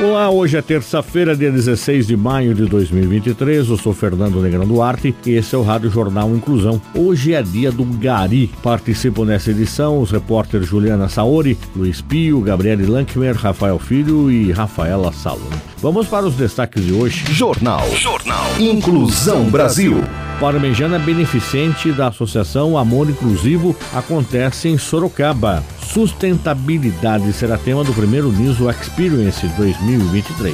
Olá, 0.00 0.28
hoje 0.28 0.56
é 0.56 0.62
terça-feira, 0.62 1.36
dia 1.36 1.52
16 1.52 2.08
de 2.08 2.16
maio 2.16 2.52
de 2.52 2.66
2023. 2.66 3.68
Eu 3.68 3.76
sou 3.76 3.94
Fernando 3.94 4.42
Negrão 4.42 4.66
Duarte 4.66 5.14
e 5.24 5.30
esse 5.30 5.54
é 5.54 5.58
o 5.58 5.62
Rádio 5.62 5.88
Jornal 5.88 6.34
Inclusão. 6.34 6.82
Hoje 6.96 7.32
é 7.32 7.40
dia 7.40 7.70
do 7.70 7.84
Gari. 7.84 8.50
Participam 8.60 9.24
nessa 9.24 9.52
edição 9.52 10.00
os 10.00 10.10
repórteres 10.10 10.66
Juliana 10.66 11.08
Saori, 11.08 11.56
Luiz 11.76 12.00
Pio, 12.00 12.40
Gabriele 12.40 12.86
Lankmer, 12.86 13.36
Rafael 13.36 13.78
Filho 13.78 14.28
e 14.32 14.50
Rafaela 14.50 15.12
Salom. 15.12 15.38
Vamos 15.78 16.08
para 16.08 16.26
os 16.26 16.34
destaques 16.34 16.84
de 16.84 16.92
hoje. 16.92 17.24
Jornal. 17.32 17.88
Jornal. 17.94 18.46
Inclusão 18.58 19.44
Brasil. 19.44 20.02
Parmejana 20.40 20.98
Beneficente 20.98 21.92
da 21.92 22.08
Associação 22.08 22.76
Amor 22.76 23.08
Inclusivo 23.08 23.76
acontece 23.94 24.68
em 24.68 24.76
Sorocaba. 24.76 25.62
Sustentabilidade 25.94 27.32
será 27.32 27.56
tema 27.56 27.84
do 27.84 27.94
primeiro 27.94 28.32
NISO 28.32 28.68
Experience 28.68 29.46
2023. 29.56 30.52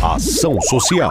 Ação 0.00 0.60
Social. 0.60 1.10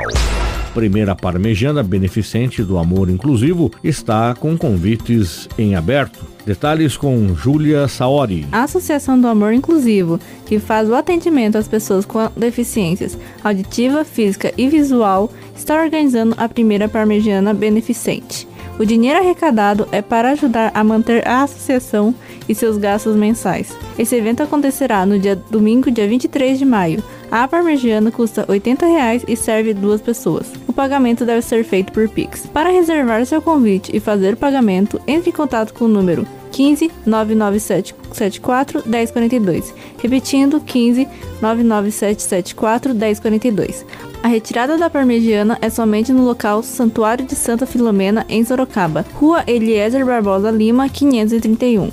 Primeira 0.74 1.14
Parmejana 1.14 1.84
Beneficente 1.84 2.64
do 2.64 2.78
Amor 2.78 3.10
Inclusivo 3.10 3.70
está 3.84 4.34
com 4.34 4.58
convites 4.58 5.50
em 5.58 5.76
aberto. 5.76 6.26
Detalhes 6.46 6.96
com 6.96 7.36
Júlia 7.36 7.86
Saori. 7.90 8.48
A 8.50 8.64
Associação 8.64 9.20
do 9.20 9.28
Amor 9.28 9.52
Inclusivo, 9.52 10.22
que 10.46 10.58
faz 10.58 10.88
o 10.88 10.96
atendimento 10.96 11.58
às 11.58 11.68
pessoas 11.68 12.06
com 12.06 12.32
deficiências 12.38 13.18
auditiva, 13.44 14.06
física 14.06 14.54
e 14.58 14.70
visual, 14.70 15.30
está 15.54 15.84
organizando 15.84 16.34
a 16.38 16.48
primeira 16.48 16.88
Parmegiana 16.88 17.54
Beneficente. 17.54 18.48
O 18.80 18.86
dinheiro 18.86 19.20
arrecadado 19.20 19.90
é 19.92 20.02
para 20.02 20.32
ajudar 20.32 20.72
a 20.74 20.82
manter 20.86 21.28
a 21.28 21.44
associação 21.44 22.16
e 22.48 22.56
seus 22.56 22.78
gastos 22.78 23.14
mensais. 23.14 23.78
Esse 23.98 24.16
evento 24.16 24.42
acontecerá 24.42 25.06
no 25.06 25.20
dia 25.20 25.36
domingo, 25.36 25.92
dia 25.92 26.08
23 26.08 26.58
de 26.58 26.64
maio. 26.64 27.04
A 27.30 27.46
parmegiana 27.46 28.10
custa 28.10 28.46
80 28.48 28.86
reais 28.86 29.26
e 29.28 29.36
serve 29.36 29.74
duas 29.74 30.02
pessoas. 30.02 30.50
O 30.66 30.72
pagamento 30.72 31.26
deve 31.26 31.42
ser 31.42 31.66
feito 31.66 31.92
por 31.92 32.08
Pix. 32.08 32.46
Para 32.48 32.70
reservar 32.70 33.26
seu 33.26 33.42
convite 33.42 33.94
e 33.94 34.00
fazer 34.00 34.36
o 34.36 34.38
pagamento, 34.38 35.00
entre 35.06 35.30
em 35.30 35.34
contato 35.34 35.74
com 35.74 35.84
o 35.84 35.90
número 35.90 36.26
15 36.52 36.92
99774 37.06 38.84
1042. 38.86 39.74
Repetindo, 40.02 40.60
15 40.60 41.08
99774 41.42 42.94
1042. 42.94 43.86
A 44.22 44.28
retirada 44.28 44.78
da 44.78 44.90
parmegiana 44.90 45.58
é 45.62 45.70
somente 45.70 46.12
no 46.12 46.26
local 46.26 46.62
Santuário 46.62 47.26
de 47.26 47.36
Santa 47.36 47.66
Filomena, 47.66 48.26
em 48.28 48.44
Sorocaba, 48.44 49.06
Rua 49.14 49.44
Eliezer 49.48 50.06
Barbosa 50.06 50.52
Lima, 50.52 50.90
531. 50.90 51.90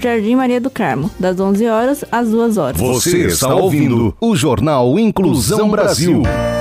Jardim 0.00 0.34
Maria 0.34 0.60
do 0.60 0.70
Carmo, 0.70 1.10
das 1.18 1.38
11 1.38 1.66
horas 1.66 2.04
às 2.10 2.30
2 2.30 2.56
horas. 2.56 2.80
Você 2.80 3.26
está 3.26 3.54
ouvindo 3.54 4.14
o 4.20 4.34
Jornal 4.34 4.98
Inclusão 4.98 5.70
Brasil. 5.70 6.22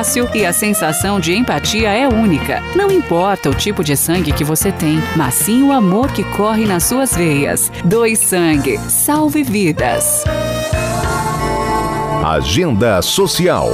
fácil 0.00 0.30
e 0.34 0.46
a 0.46 0.52
sensação 0.52 1.20
de 1.20 1.34
empatia 1.34 1.90
é 1.90 2.08
única. 2.08 2.62
Não 2.74 2.90
importa 2.90 3.50
o 3.50 3.54
tipo 3.54 3.84
de 3.84 3.94
sangue 3.94 4.32
que 4.32 4.42
você 4.42 4.72
tem, 4.72 4.98
mas 5.14 5.34
sim 5.34 5.62
o 5.62 5.72
amor 5.72 6.10
que 6.10 6.24
corre 6.24 6.64
nas 6.64 6.84
suas 6.84 7.14
veias. 7.14 7.70
Doe 7.84 8.16
sangue, 8.16 8.78
salve 8.88 9.42
vidas. 9.42 10.24
Agenda 12.24 13.02
Social. 13.02 13.68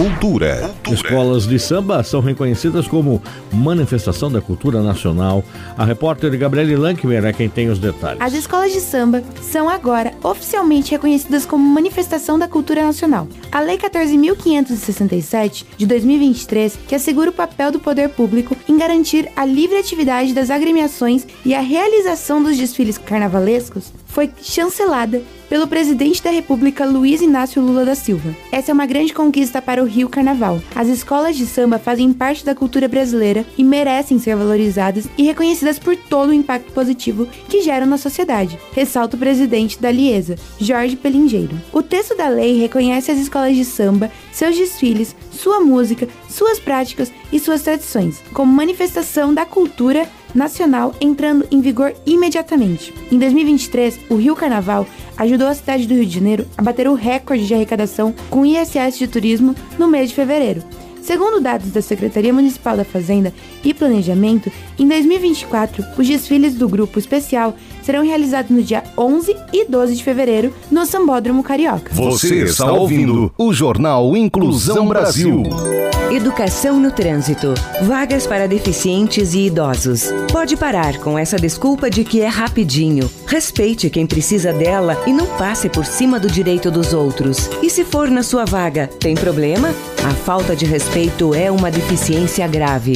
Cultura. 0.00 0.74
Escolas 0.90 1.46
de 1.46 1.58
samba 1.58 2.02
são 2.02 2.22
reconhecidas 2.22 2.88
como 2.88 3.20
manifestação 3.52 4.32
da 4.32 4.40
cultura 4.40 4.82
nacional. 4.82 5.44
A 5.76 5.84
repórter 5.84 6.34
Gabriele 6.38 6.74
Lankmer 6.74 7.22
é 7.22 7.34
quem 7.34 7.50
tem 7.50 7.68
os 7.68 7.78
detalhes. 7.78 8.18
As 8.18 8.32
escolas 8.32 8.72
de 8.72 8.80
samba 8.80 9.22
são 9.42 9.68
agora 9.68 10.14
oficialmente 10.22 10.92
reconhecidas 10.92 11.44
como 11.44 11.62
manifestação 11.62 12.38
da 12.38 12.48
cultura 12.48 12.82
nacional. 12.82 13.28
A 13.52 13.60
Lei 13.60 13.76
14.567 13.76 15.66
de 15.76 15.84
2023, 15.84 16.78
que 16.88 16.94
assegura 16.94 17.28
o 17.28 17.34
papel 17.34 17.70
do 17.70 17.78
poder 17.78 18.08
público 18.08 18.56
em 18.66 18.78
garantir 18.78 19.30
a 19.36 19.44
livre 19.44 19.76
atividade 19.76 20.32
das 20.32 20.48
agremiações 20.48 21.26
e 21.44 21.54
a 21.54 21.60
realização 21.60 22.42
dos 22.42 22.56
desfiles 22.56 22.96
carnavalescos, 22.96 23.92
foi 24.10 24.30
chancelada 24.42 25.22
pelo 25.48 25.66
presidente 25.66 26.22
da 26.22 26.30
República 26.30 26.84
Luiz 26.84 27.20
Inácio 27.20 27.60
Lula 27.60 27.84
da 27.84 27.96
Silva. 27.96 28.34
Essa 28.52 28.70
é 28.70 28.74
uma 28.74 28.86
grande 28.86 29.12
conquista 29.12 29.60
para 29.60 29.82
o 29.82 29.86
Rio 29.86 30.08
Carnaval. 30.08 30.62
As 30.76 30.86
escolas 30.86 31.36
de 31.36 31.44
samba 31.44 31.76
fazem 31.76 32.12
parte 32.12 32.44
da 32.44 32.54
cultura 32.54 32.86
brasileira 32.86 33.44
e 33.58 33.64
merecem 33.64 34.18
ser 34.20 34.36
valorizadas 34.36 35.08
e 35.18 35.24
reconhecidas 35.24 35.76
por 35.76 35.96
todo 35.96 36.30
o 36.30 36.34
impacto 36.34 36.72
positivo 36.72 37.26
que 37.48 37.62
geram 37.62 37.86
na 37.86 37.98
sociedade, 37.98 38.58
ressalta 38.72 39.16
o 39.16 39.18
presidente 39.18 39.80
da 39.80 39.90
Liesa, 39.90 40.36
Jorge 40.60 40.94
Pelingeiro. 40.94 41.60
O 41.72 41.82
texto 41.82 42.16
da 42.16 42.28
lei 42.28 42.60
reconhece 42.60 43.10
as 43.10 43.18
escolas 43.18 43.56
de 43.56 43.64
samba, 43.64 44.10
seus 44.30 44.56
desfiles, 44.56 45.16
sua 45.40 45.58
música, 45.58 46.06
suas 46.28 46.60
práticas 46.60 47.10
e 47.32 47.40
suas 47.40 47.62
tradições, 47.62 48.22
como 48.34 48.52
manifestação 48.52 49.32
da 49.32 49.46
cultura 49.46 50.06
nacional 50.34 50.94
entrando 51.00 51.46
em 51.50 51.60
vigor 51.60 51.94
imediatamente. 52.04 52.92
Em 53.10 53.18
2023, 53.18 54.00
o 54.10 54.16
Rio 54.16 54.36
Carnaval 54.36 54.86
ajudou 55.16 55.48
a 55.48 55.54
cidade 55.54 55.86
do 55.86 55.94
Rio 55.94 56.06
de 56.06 56.14
Janeiro 56.14 56.46
a 56.58 56.62
bater 56.62 56.86
o 56.86 56.94
recorde 56.94 57.46
de 57.46 57.54
arrecadação 57.54 58.14
com 58.28 58.44
ISS 58.44 58.98
de 58.98 59.08
turismo 59.08 59.54
no 59.78 59.88
mês 59.88 60.10
de 60.10 60.14
fevereiro. 60.14 60.62
Segundo 61.02 61.40
dados 61.40 61.72
da 61.72 61.80
Secretaria 61.80 62.32
Municipal 62.32 62.76
da 62.76 62.84
Fazenda 62.84 63.32
e 63.64 63.72
Planejamento, 63.72 64.52
em 64.78 64.86
2024, 64.86 65.84
os 65.98 66.06
desfiles 66.06 66.54
do 66.54 66.68
grupo 66.68 66.98
especial 66.98 67.56
serão 67.82 68.04
realizados 68.04 68.50
no 68.50 68.62
dia 68.62 68.82
11 68.96 69.36
e 69.52 69.64
12 69.68 69.96
de 69.96 70.04
fevereiro 70.04 70.52
no 70.70 70.86
Sambódromo 70.86 71.42
Carioca. 71.42 71.92
Você 71.94 72.44
está 72.44 72.72
ouvindo 72.72 73.32
o 73.36 73.52
Jornal 73.52 74.16
Inclusão 74.16 74.86
Brasil. 74.86 75.42
Educação 76.10 76.80
no 76.80 76.90
trânsito. 76.90 77.54
Vagas 77.82 78.26
para 78.26 78.48
deficientes 78.48 79.32
e 79.32 79.46
idosos. 79.46 80.08
Pode 80.32 80.56
parar 80.56 80.98
com 80.98 81.16
essa 81.16 81.36
desculpa 81.36 81.88
de 81.88 82.02
que 82.02 82.20
é 82.20 82.26
rapidinho. 82.26 83.08
Respeite 83.26 83.88
quem 83.88 84.06
precisa 84.06 84.52
dela 84.52 85.00
e 85.06 85.12
não 85.12 85.26
passe 85.38 85.68
por 85.68 85.86
cima 85.86 86.18
do 86.18 86.28
direito 86.28 86.68
dos 86.68 86.92
outros. 86.92 87.48
E 87.62 87.70
se 87.70 87.84
for 87.84 88.10
na 88.10 88.24
sua 88.24 88.44
vaga, 88.44 88.88
tem 88.88 89.14
problema? 89.14 89.68
A 90.04 90.10
falta 90.10 90.56
de 90.56 90.66
respeito 90.66 91.32
é 91.32 91.48
uma 91.48 91.70
deficiência 91.70 92.46
grave. 92.48 92.94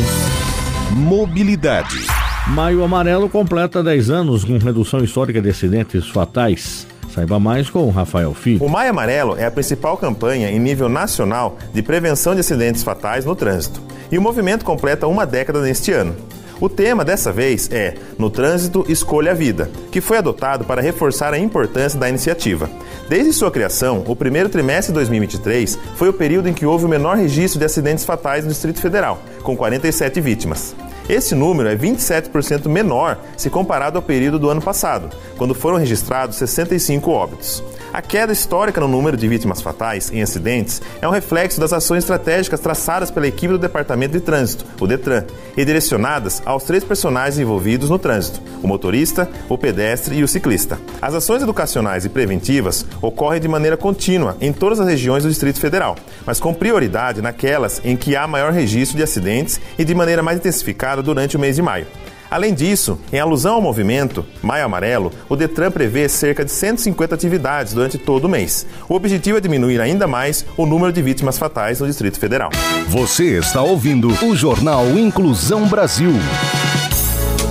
Mobilidade. 0.91 2.24
Maio 2.49 2.85
Amarelo 2.85 3.27
completa 3.27 3.83
10 3.83 4.11
anos 4.11 4.45
com 4.45 4.59
redução 4.59 5.03
histórica 5.03 5.41
de 5.41 5.49
acidentes 5.49 6.07
fatais. 6.09 6.87
Saiba 7.15 7.41
mais 7.41 7.71
com 7.71 7.85
o 7.85 7.91
Rafael 7.91 8.35
Filho. 8.35 8.63
O 8.63 8.69
Maio 8.69 8.91
Amarelo 8.91 9.35
é 9.39 9.47
a 9.47 9.51
principal 9.51 9.97
campanha 9.97 10.51
em 10.51 10.59
nível 10.59 10.89
nacional 10.89 11.57
de 11.73 11.83
prevenção 11.83 12.35
de 12.35 12.41
acidentes 12.41 12.83
fatais 12.83 13.25
no 13.25 13.35
trânsito. 13.35 13.81
E 14.13 14.19
o 14.19 14.23
movimento 14.23 14.63
completa 14.63 15.07
uma 15.07 15.25
década 15.25 15.63
neste 15.63 15.91
ano. 15.91 16.15
O 16.61 16.69
tema 16.69 17.03
dessa 17.03 17.33
vez 17.33 17.71
é 17.73 17.95
No 18.19 18.29
Trânsito 18.29 18.85
Escolha 18.89 19.33
a 19.33 19.35
Vida, 19.35 19.71
que 19.91 20.03
foi 20.03 20.19
adotado 20.19 20.65
para 20.65 20.83
reforçar 20.83 21.33
a 21.33 21.39
importância 21.39 21.99
da 21.99 22.11
iniciativa. 22.11 22.69
Desde 23.09 23.33
sua 23.33 23.51
criação, 23.51 24.05
o 24.07 24.15
primeiro 24.15 24.51
trimestre 24.51 24.93
de 24.93 24.99
2023 24.99 25.79
foi 25.97 26.11
o 26.11 26.13
período 26.13 26.49
em 26.49 26.53
que 26.53 26.67
houve 26.67 26.85
o 26.85 26.89
menor 26.89 27.17
registro 27.17 27.59
de 27.59 27.65
acidentes 27.65 28.05
fatais 28.05 28.45
no 28.45 28.51
Distrito 28.51 28.81
Federal, 28.81 29.21
com 29.43 29.57
47 29.57 30.21
vítimas. 30.21 30.75
Esse 31.09 31.35
número 31.35 31.69
é 31.69 31.77
27% 31.77 32.67
menor 32.69 33.19
se 33.37 33.51
comparado 33.51 33.99
ao 33.99 34.03
período 34.03 34.39
do 34.39 34.49
ano 34.49 34.63
passado, 34.63 35.15
quando 35.37 35.55
foram 35.55 35.77
registrados 35.77 36.37
65 36.37 37.11
óbitos. 37.11 37.63
A 37.95 38.03
queda 38.03 38.33
histórica 38.33 38.81
no 38.81 38.89
número 38.89 39.17
de 39.17 39.29
vítimas 39.29 39.63
fatais 39.63 40.11
em 40.11 40.21
acidentes 40.21 40.83
é 41.01 41.07
um 41.07 41.13
reflexo 41.13 41.61
das 41.61 41.73
ações 41.73 41.99
estratégicas 41.99 42.59
traçadas 42.59 43.09
pela 43.09 43.29
equipe 43.29 43.53
do 43.53 43.59
Departamento 43.59 44.15
de 44.15 44.21
Trânsito, 44.21 44.65
o 44.81 44.87
DETRAN, 44.89 45.25
e 45.57 45.65
direcionadas 45.65 46.43
aos 46.45 46.65
três 46.65 46.83
personagens 46.83 47.39
envolvidos 47.39 47.91
no 47.91 47.97
trânsito: 47.97 48.43
o 48.65 48.67
motorista, 48.67 49.31
o 49.49 49.57
pedestre 49.57 50.17
e 50.17 50.25
o 50.25 50.29
ciclista. 50.29 50.77
As 51.01 51.15
ações 51.15 51.45
educacionais 51.45 52.05
e 52.05 52.09
preventivas 52.09 52.85
ocorrem 53.01 53.41
de 53.41 53.47
maneira 53.47 53.77
contínua 53.77 54.37
em 54.41 54.53
todas 54.53 54.81
as 54.81 54.89
regiões 54.89 55.23
do 55.23 55.29
Distrito 55.29 55.61
Federal, 55.61 55.95
mas 56.27 56.41
com 56.41 56.53
prioridade 56.53 57.23
naquelas 57.23 57.81
em 57.85 57.97
que 57.97 58.17
há 58.17 58.27
maior 58.27 58.51
registro 58.51 58.97
de 58.97 59.05
acidentes 59.05 59.61
e 59.79 59.85
de 59.85 59.95
maneira 59.95 60.21
mais 60.21 60.39
intensificada 60.39 61.01
durante 61.01 61.37
o 61.37 61.41
mês 61.41 61.55
de 61.55 61.63
maio. 61.63 61.87
Além 62.35 62.53
disso, 62.53 62.99
em 63.13 63.21
alusão 63.21 63.55
ao 63.55 63.63
movimento 63.63 64.27
Maio 64.43 64.65
Amarelo, 64.65 65.13
o 65.29 65.37
Detran 65.37 65.71
prevê 65.71 66.09
cerca 66.09 66.45
de 66.45 66.51
150 66.51 67.15
atividades 67.15 67.73
durante 67.73 67.97
todo 67.97 68.25
o 68.25 68.29
mês. 68.29 68.67
O 68.89 68.97
objetivo 68.97 69.39
é 69.39 69.41
diminuir 69.41 69.81
ainda 69.81 70.09
mais 70.09 70.45
o 70.57 70.67
número 70.67 70.93
de 70.93 71.01
vítimas 71.01 71.39
fatais 71.39 71.79
no 71.79 71.87
Distrito 71.87 72.19
Federal. 72.19 72.51
Você 72.89 73.39
está 73.39 73.63
ouvindo 73.63 74.09
o 74.09 74.35
Jornal 74.35 74.85
Inclusão 74.99 75.69
Brasil. 75.69 76.11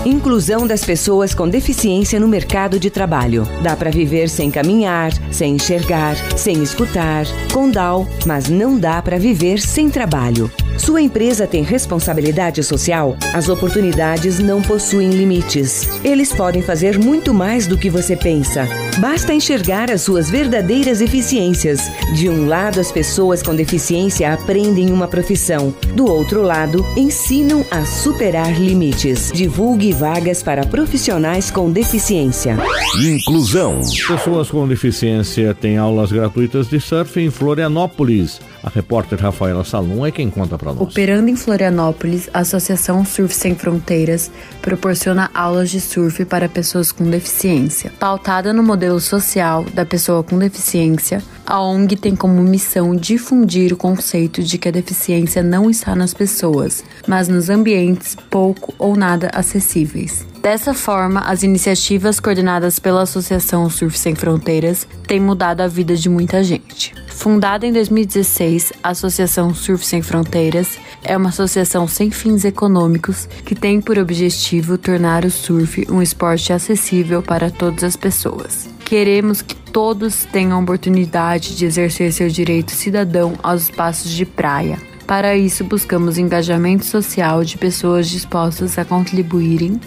Inclusão 0.05 0.67
das 0.67 0.83
pessoas 0.83 1.33
com 1.33 1.47
deficiência 1.47 2.19
no 2.19 2.27
mercado 2.27 2.77
de 2.77 2.89
trabalho. 2.89 3.47
Dá 3.61 3.77
para 3.77 3.89
viver 3.89 4.27
sem 4.27 4.51
caminhar, 4.51 5.13
sem 5.31 5.55
enxergar, 5.55 6.17
sem 6.37 6.61
escutar, 6.61 7.25
com 7.53 7.71
DAO, 7.71 8.05
mas 8.25 8.49
não 8.49 8.77
dá 8.77 9.01
para 9.01 9.17
viver 9.17 9.61
sem 9.61 9.89
trabalho. 9.89 10.51
Sua 10.77 11.01
empresa 11.01 11.45
tem 11.45 11.63
responsabilidade 11.63 12.63
social? 12.63 13.15
As 13.33 13.47
oportunidades 13.47 14.39
não 14.39 14.61
possuem 14.61 15.11
limites. 15.11 15.87
Eles 16.03 16.33
podem 16.33 16.61
fazer 16.61 16.97
muito 16.97 17.33
mais 17.33 17.67
do 17.67 17.77
que 17.77 17.89
você 17.89 18.15
pensa. 18.15 18.67
Basta 18.99 19.33
enxergar 19.33 19.91
as 19.91 20.01
suas 20.01 20.29
verdadeiras 20.29 20.99
eficiências. 20.99 21.79
De 22.15 22.27
um 22.27 22.47
lado, 22.47 22.79
as 22.79 22.91
pessoas 22.91 23.41
com 23.41 23.55
deficiência 23.55 24.33
aprendem 24.33 24.91
uma 24.91 25.07
profissão. 25.07 25.73
Do 25.95 26.05
outro 26.05 26.41
lado, 26.41 26.85
ensinam 26.97 27.63
a 27.69 27.85
superar 27.85 28.59
limites. 28.59 29.31
Divulgue 29.33 29.93
vagas 29.93 30.41
para 30.41 30.65
profissionais 30.65 31.51
com 31.51 31.71
deficiência. 31.71 32.57
Inclusão. 33.03 33.79
Pessoas 34.07 34.49
com 34.49 34.67
deficiência 34.67 35.53
têm 35.53 35.77
aulas 35.77 36.11
gratuitas 36.11 36.67
de 36.67 36.79
surf 36.79 37.19
em 37.19 37.29
Florianópolis. 37.29 38.41
A 38.63 38.69
repórter 38.69 39.19
Rafaela 39.19 39.63
Salum 39.63 40.05
é 40.05 40.11
quem 40.11 40.29
conta 40.29 40.57
para 40.63 40.73
nós. 40.73 40.81
Operando 40.81 41.29
em 41.29 41.35
Florianópolis, 41.35 42.29
a 42.33 42.39
Associação 42.39 43.03
Surf 43.05 43.33
Sem 43.33 43.55
Fronteiras 43.55 44.31
proporciona 44.61 45.29
aulas 45.33 45.69
de 45.69 45.81
surf 45.81 46.23
para 46.25 46.47
pessoas 46.47 46.91
com 46.91 47.03
deficiência. 47.09 47.91
Pautada 47.99 48.53
no 48.53 48.63
modelo 48.63 48.99
social 48.99 49.65
da 49.73 49.85
pessoa 49.85 50.23
com 50.23 50.37
deficiência, 50.37 51.21
a 51.45 51.61
ONG 51.61 51.97
tem 51.97 52.15
como 52.15 52.41
missão 52.41 52.95
difundir 52.95 53.73
o 53.73 53.77
conceito 53.77 54.41
de 54.41 54.57
que 54.57 54.69
a 54.69 54.71
deficiência 54.71 55.43
não 55.43 55.69
está 55.69 55.95
nas 55.95 56.13
pessoas, 56.13 56.83
mas 57.07 57.27
nos 57.27 57.49
ambientes 57.49 58.15
pouco 58.29 58.73
ou 58.79 58.95
nada 58.95 59.29
acessíveis. 59.33 60.32
Dessa 60.43 60.73
forma, 60.73 61.21
as 61.21 61.41
iniciativas 61.41 62.19
coordenadas 62.19 62.77
pela 62.77 63.03
Associação 63.03 63.69
Surf 63.69 63.97
Sem 63.97 64.13
Fronteiras 64.13 64.85
têm 65.07 65.17
mudado 65.17 65.61
a 65.61 65.69
vida 65.69 65.95
de 65.95 66.09
muita 66.09 66.43
gente. 66.43 66.93
Fundada 67.07 67.65
em 67.65 67.71
2016, 67.71 68.73
a 68.83 68.89
Associação 68.89 69.53
Surf 69.53 69.85
Sem 69.85 70.01
Fronteiras 70.01 70.77
é 71.01 71.15
uma 71.15 71.29
associação 71.29 71.87
sem 71.87 72.11
fins 72.11 72.43
econômicos 72.43 73.25
que 73.45 73.55
tem 73.55 73.79
por 73.79 73.97
objetivo 73.97 74.77
tornar 74.77 75.23
o 75.23 75.31
surf 75.31 75.87
um 75.89 76.01
esporte 76.01 76.51
acessível 76.51 77.23
para 77.23 77.49
todas 77.49 77.81
as 77.81 77.95
pessoas. 77.95 78.67
Queremos 78.83 79.41
que 79.41 79.55
todos 79.55 80.25
tenham 80.25 80.57
a 80.57 80.61
oportunidade 80.61 81.55
de 81.55 81.63
exercer 81.63 82.11
seu 82.11 82.27
direito 82.27 82.71
cidadão 82.71 83.33
aos 83.41 83.63
espaços 83.63 84.11
de 84.11 84.25
praia. 84.25 84.77
Para 85.07 85.35
isso, 85.35 85.63
buscamos 85.63 86.17
engajamento 86.17 86.85
social 86.85 87.43
de 87.43 87.57
pessoas 87.57 88.09
dispostas 88.09 88.77
a 88.77 88.85
contribuírem 88.85 89.79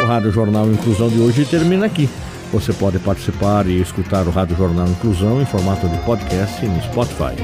O 0.00 0.04
Rádio 0.04 0.30
Jornal 0.30 0.70
Inclusão 0.70 1.08
de 1.08 1.18
hoje 1.18 1.44
termina 1.44 1.86
aqui. 1.86 2.08
Você 2.52 2.72
pode 2.72 3.00
participar 3.00 3.66
e 3.66 3.80
escutar 3.80 4.28
o 4.28 4.30
Rádio 4.30 4.56
Jornal 4.56 4.86
Inclusão 4.86 5.42
em 5.42 5.44
formato 5.44 5.88
de 5.88 5.98
podcast 6.04 6.64
no 6.64 6.80
Spotify. 6.82 7.34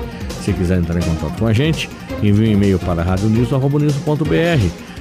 Se 0.49 0.55
quiser 0.55 0.79
entrar 0.79 0.99
em 0.99 1.03
contato 1.03 1.39
com 1.39 1.47
a 1.47 1.53
gente, 1.53 1.91
envie 2.23 2.49
um 2.49 2.53
e-mail 2.53 2.79
para 2.79 3.03
radioniso.br, 3.03 3.61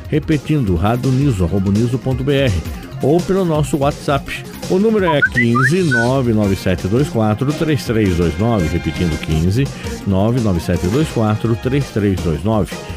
repetindo 0.10 0.75
radioniso.br 0.75 2.51
ou 3.01 3.22
pelo 3.22 3.46
nosso 3.46 3.77
WhatsApp. 3.77 4.44
O 4.70 4.77
número 4.77 5.06
é 5.06 5.22
15 5.22 5.84
99724 5.84 7.54
3329, 7.54 8.68
repetindo 8.68 9.18
15 9.22 9.63
99724 10.06 11.56
3329 11.56 12.97